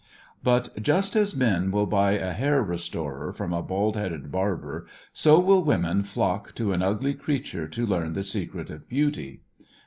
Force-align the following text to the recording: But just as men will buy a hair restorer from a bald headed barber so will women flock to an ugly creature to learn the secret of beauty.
But 0.41 0.81
just 0.81 1.15
as 1.15 1.35
men 1.35 1.69
will 1.69 1.85
buy 1.85 2.13
a 2.13 2.31
hair 2.31 2.63
restorer 2.63 3.31
from 3.31 3.53
a 3.53 3.61
bald 3.61 3.95
headed 3.95 4.31
barber 4.31 4.87
so 5.13 5.37
will 5.37 5.63
women 5.63 6.01
flock 6.01 6.55
to 6.55 6.73
an 6.73 6.81
ugly 6.81 7.13
creature 7.13 7.67
to 7.67 7.85
learn 7.85 8.13
the 8.13 8.23
secret 8.23 8.71
of 8.71 8.89
beauty. 8.89 9.41